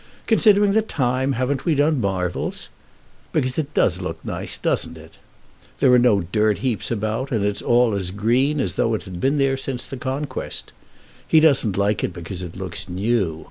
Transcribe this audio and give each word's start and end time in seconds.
"Considering 0.25 0.71
the 0.71 0.81
time, 0.81 1.33
haven't 1.33 1.63
we 1.63 1.75
done 1.75 2.01
marvels? 2.01 2.69
Because 3.33 3.59
it 3.59 3.71
does 3.75 4.01
look 4.01 4.17
nice, 4.25 4.57
doesn't 4.57 4.97
it? 4.97 5.19
There 5.79 5.93
are 5.93 5.99
no 5.99 6.21
dirt 6.21 6.57
heaps 6.65 6.89
about, 6.89 7.31
and 7.31 7.45
it's 7.45 7.61
all 7.61 7.93
as 7.93 8.09
green 8.09 8.59
as 8.59 8.73
though 8.73 8.95
it 8.95 9.03
had 9.03 9.21
been 9.21 9.37
there 9.37 9.57
since 9.57 9.85
the 9.85 9.97
Conquest. 9.97 10.73
He 11.27 11.39
doesn't 11.39 11.77
like 11.77 12.03
it 12.03 12.13
because 12.13 12.41
it 12.41 12.57
looks 12.57 12.89
new. 12.89 13.39